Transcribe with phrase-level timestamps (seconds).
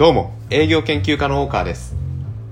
[0.00, 1.94] どうも、営業研究家の大川です。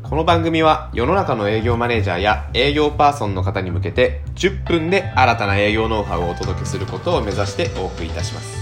[0.02, 8.58] この番組は世の中の営業マネージャーや営業パーソンの方に向けて10分で新たな営業ノウハウをお届けすることを目指してお送りいたします。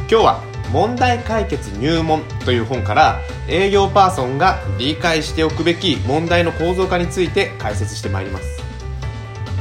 [0.00, 8.60] 今日は問題解決入門という本から営業パーソンが理解しておくべき問題の構造化について解説してまいります。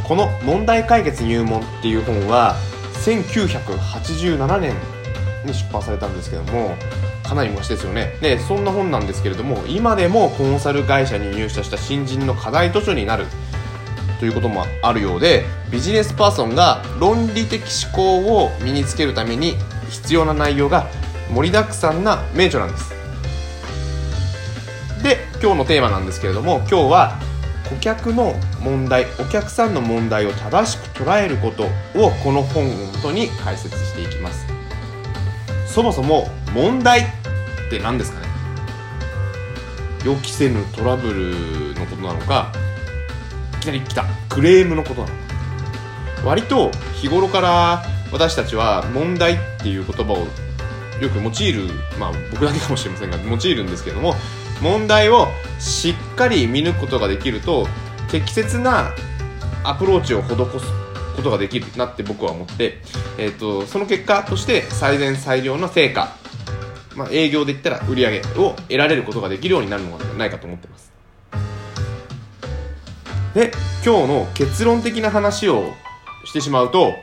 [0.03, 2.57] この問題解決入門っていう本は
[3.05, 4.75] 1987年
[5.45, 6.75] に出版されたんですけども
[7.31, 8.17] かなり昔ですよね。
[8.19, 13.25] でそんな本なんですけれども今でもコンサル会社に入社した新人の課題図書になる。
[14.19, 19.55] ということもあるようでビジネスパーソンが論理的思考を身につけるために
[19.89, 20.87] 必要な内容が
[21.33, 22.93] 盛りだくさんな名著なんです。
[25.01, 27.17] で今日のテーマなんですけれども今日は
[27.69, 31.63] 顧客の問題お客さんの問題を正しく捉えること
[31.97, 34.45] をこの本をもとに解説していきます。
[35.65, 37.20] そもそも問題
[37.71, 38.27] って何ですかね。
[40.05, 42.51] 予期せぬトラブルのことなのか
[43.59, 44.05] いきなり来た。
[44.29, 45.21] クレームのことなのか。
[46.25, 50.17] 割と日頃から私たちは問題っていう言葉を
[51.01, 54.13] よく用いるまあ僕だけかもしれませんが用いるんですけども
[54.61, 55.27] 問題を
[55.59, 57.65] しっかり見抜くことができると
[58.11, 58.91] 適切な
[59.63, 60.35] アプローチを施す
[61.15, 62.77] ことができるなって僕は思って、
[63.17, 66.15] えー、とその結果として最善最良の成果、
[66.95, 70.91] まあ、営業で言ったら売り上げを得られることができるようになるのではないかと思ってます。
[73.33, 73.51] で
[73.85, 75.73] 今日の結論的な話を
[76.25, 76.93] してしまうと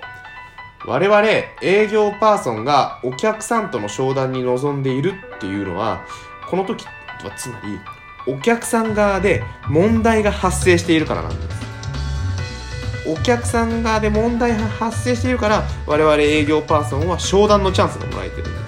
[0.86, 1.26] 我々
[1.62, 6.04] 営業パーソンがお客さんとの商談に臨んでいるっていうのは
[6.48, 6.92] この時は
[7.36, 7.78] つまり
[8.32, 11.58] お客さん側で問題が発生しているからなんです。
[13.06, 18.67] お客さん側で問題が発生しているから我々営業パーソンは商談のチャンスがもらえてるんで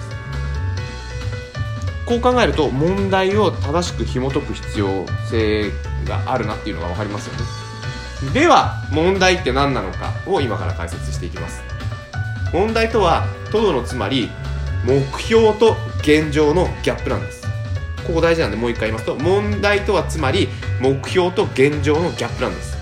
[2.11, 5.71] こう考えると問題を正しく紐解く必要性
[6.05, 8.33] があるなっていうのが分かりますよね。
[8.33, 11.63] では問題って何なのかを今から解説していきます。
[12.51, 14.29] 問題とはとどのつまり
[14.85, 17.47] 目標と現状のギャップなんです。
[18.05, 20.49] ここ大事なんでもう一回言いますと問題とはつまり
[20.81, 22.77] 目標と現状のギャップなんです。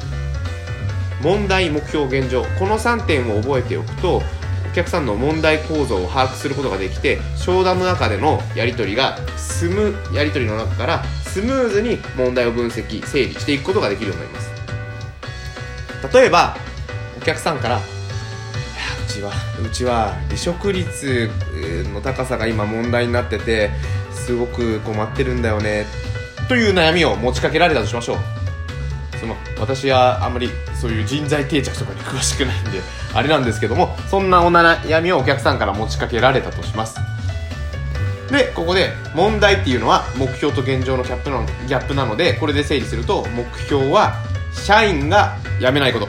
[1.21, 2.43] 問題目標現状。
[2.57, 4.23] この3点を覚えておくと
[4.79, 14.49] 客さんの問題構造を把握することができて商談の中でのやり取りが進むやり取りの中からスムーズに問題を分析整理していくことができるようになります。
[16.13, 16.55] 例えば
[17.17, 17.81] お客さんからう
[19.11, 19.31] ちは
[19.63, 21.29] うちは離職率
[21.93, 23.69] の高さが今問題になってて
[24.13, 25.85] すごく困ってるんだよね
[26.47, 28.38] という悩みを持ちかけられたとしましょう
[29.19, 30.49] その私はあんまり
[30.79, 32.81] そういう人材定着とかに詳しくないんで
[33.13, 36.97] あれなんですけどもそんなお悩みをお客さんから持ちかけられたとします。
[38.31, 44.13] でここで問題っていうのは目標と現状のギャップなのギャップなのでこれで整理すると目標は
[44.53, 46.07] 社員が辞めないこと。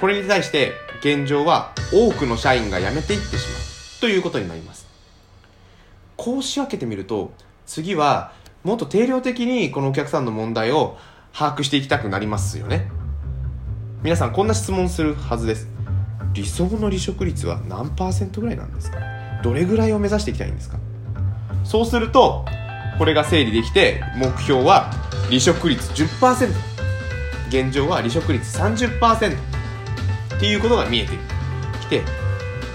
[0.00, 4.00] これに対して現状は多くの社員が辞めていってしまう。
[4.00, 4.86] ということになります。
[6.16, 7.32] こう仕分けてみると
[7.66, 8.32] 次は
[8.64, 10.98] もっと定量的にこのお客さんの問題を
[11.32, 12.90] 把握していきたくなりますよね。
[14.02, 15.68] 皆さんこんな質問するはずです。
[16.32, 18.98] 理想の離職率は何パーセントぐらいなんですか？
[19.42, 20.78] どれぐらいを目指していきたいんですか？
[21.64, 22.44] そうすると
[22.98, 24.90] これが整理できて目標は
[25.28, 26.52] 離職率10%
[27.48, 29.36] 現状は離職率30%
[30.36, 31.12] っていうことが見えて
[31.80, 32.02] きて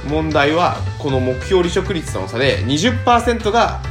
[0.07, 3.81] 問題はこの目標離職率との差で20%が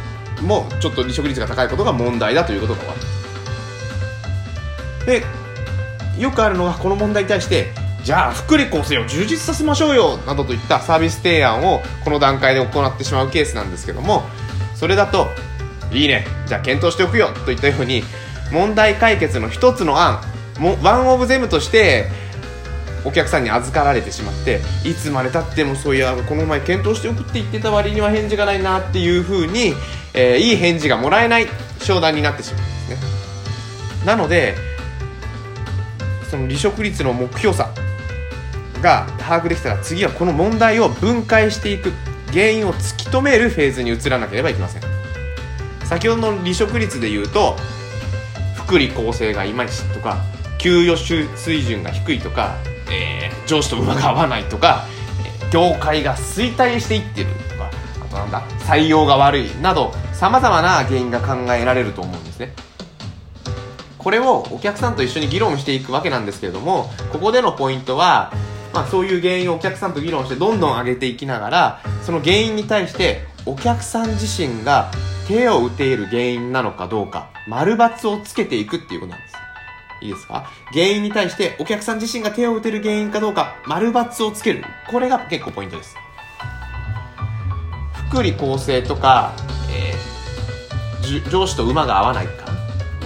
[0.42, 3.00] もうちょっと離職率が高いことが問題だということが分かる
[5.06, 5.22] で
[6.19, 7.72] よくあるのがこの問題に対して
[8.04, 14.22] じゃあ福利厚生を充実させましょうよなどといったサービス提案をこの段階で行ってしまうケースなんですけども
[14.75, 15.28] それだと
[15.92, 18.03] いいねじゃあ検討しておくよといったように
[18.53, 20.20] 問題解決の一つの案
[20.59, 22.09] もワンオブゼムとして
[23.04, 29.74] お客さんに預かられてしまっていつまでたってもそういやこの前検討しておくって言ってた割には返事がないなっていうふうに、
[30.15, 31.47] えー、いい返事がもらえない
[31.80, 34.06] 商談になってしまうんですね。
[34.06, 34.73] なので
[36.34, 37.71] その離職率の目標差
[38.83, 41.92] が把握できたら次はこの問題を分解していく
[42.33, 44.83] 原因を突き止めるフェーズに移らなければいけません。
[45.84, 47.57] 先ほどの離職率で言うと
[48.57, 50.16] 福利厚生がいまいちとか
[50.59, 50.97] 給与
[51.36, 52.57] 水準が低いとか、
[52.91, 54.87] えー、上司と馬が合わないとか
[55.53, 57.71] 業界が衰退していってるとか
[58.03, 62.53] あとなんだ採用が悪いなどさまざまな原因が考えられると思うんですね。
[64.04, 68.33] これをお客さんと一緒に議論していくわけなんですけれどもここでのポイントは
[68.72, 74.91] まあ、そういう原因をお客さんと議論してどんどん上げていきながらその原因に対してお客さん自身が
[75.28, 79.34] 手を打ている原因なのかどうか、丸抜をつけていくっていうことなんです。
[80.03, 80.51] いいですか？
[80.72, 84.65] 原因に対してお客さん自身が手を打てる原因かどうか、丸抜をつける。
[84.91, 85.97] これが結構ポイントです。
[88.09, 89.33] 福利厚生とか、
[89.71, 92.33] えー、上司と馬が合わないか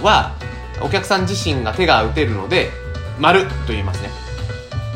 [0.01, 0.35] は、
[0.81, 2.71] お客さん自身が手が打てるので、
[3.19, 4.09] 丸と言いますね。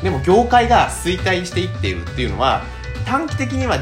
[0.01, 2.63] でも業界が衰退していっているっていうのは、
[3.06, 3.77] 短期的には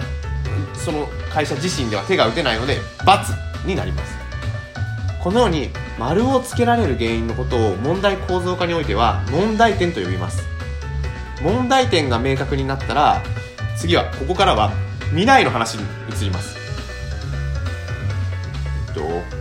[0.73, 4.17] その会社自身では手が打てないので×になります。
[5.19, 5.69] このように
[5.99, 10.43] 丸をつけられる原因のことを問題構造化においては問題点と呼びます。
[11.41, 13.21] 問題点が明確になったら
[13.77, 14.71] 次はここからは
[15.09, 16.61] 未来の話に移ります。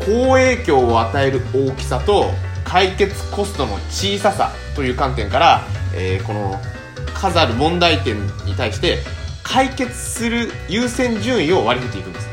[0.00, 2.30] 好影響を与える大きさと
[2.70, 5.62] 解決コストの小ささという観点から、
[5.92, 6.56] えー、この
[7.12, 8.98] 数ある問題点に対して
[9.42, 12.28] 解決する優先順位を割り振っていくんです。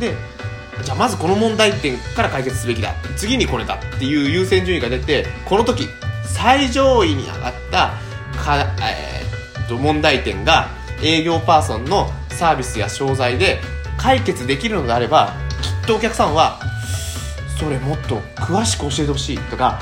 [0.00, 0.14] で
[0.82, 2.94] じゃあまずこの問題点から解決すべきだ。
[3.14, 5.86] 次にこれだっていう優先順位が出てこの時
[6.24, 7.92] 最上位に上がった
[8.42, 10.68] か、えー、っと問題点が
[11.02, 13.60] 営業パーソンのサービスや商材で
[13.98, 16.58] 解決できるのであればきっとお客さんは
[17.58, 19.80] それもっと詳しく教えてほしいとか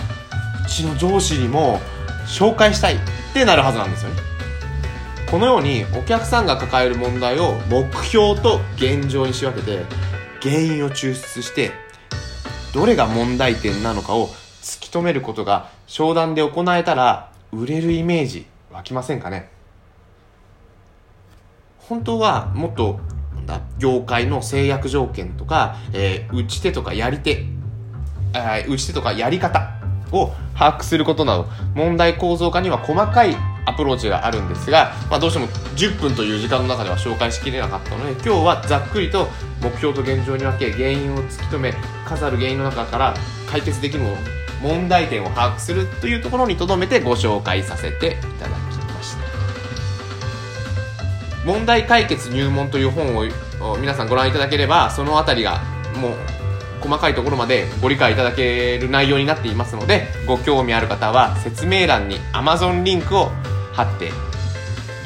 [0.64, 1.78] うちの上司にも
[2.26, 2.98] 紹介したいっ
[3.34, 4.16] てなるはずなんですよね。
[5.30, 9.84] このようにお客さんが抱える問題を目標と現状に仕分けて
[10.40, 11.72] 原因を抽出して
[12.72, 14.28] どれが問題点なのかを
[14.62, 19.50] 突き止めることが商談で行えたら売れるイメージ湧きませんかね？
[21.78, 23.00] 本当はもっと
[23.78, 27.44] 業界の制約条件とか、えー、打ち手とかやり手、
[28.68, 29.70] 打ち手とかやり方
[30.12, 33.36] を把握することなど問題構造化には細かい
[33.66, 39.28] アプローチがあるんですが、まあ、どうしても10分という時間の中では紹介しきれなかったので今日はざっくりと
[39.60, 41.74] 目標と現状に分け原因を突き止め
[42.06, 43.14] 数ある原因の中から
[43.50, 44.04] 解決できる
[44.62, 49.22] 問題点を把握するというところにとどめてご紹介させていただきました
[51.44, 53.26] 問題解決入門という本を
[53.78, 55.60] 皆さんご覧いただければその辺りが
[55.96, 56.45] もう
[56.80, 63.30] 細かいところまでご理解いただける内容になっていますのでご興味ある方は説明欄に Amazon リンクを
[63.72, 64.10] 貼って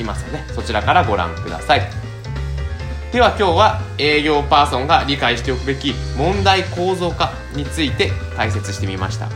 [0.00, 1.82] いますのでそちらからご覧ください。
[3.12, 9.28] では今日は営業パーソンが理解しておくべき問題構造化について解説してみました。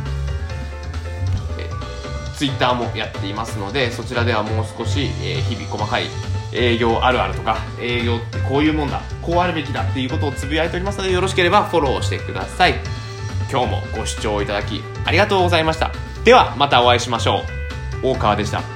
[2.36, 6.06] ツイッターもやっていますのでそちらではもう少し、え日々細かい
[6.55, 12.75] 営業あるあるとか営業ってこういうもんだこうあるべきだっていうことをつぶやいておりますのでよろしければフォローしてください。
[13.51, 15.93] 今日もご視聴いただきありがとうございました。
[16.25, 17.43] ではまたお会いしましょ
[18.03, 18.09] う。
[18.09, 18.74] 大川でした。